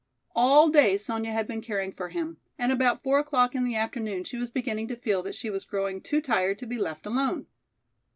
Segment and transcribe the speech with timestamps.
[0.35, 3.75] All day Sonya had been caring for him and at about four o'clock in the
[3.75, 7.05] afternoon she was beginning to feel that she was growing too tired to be left
[7.05, 7.45] alone.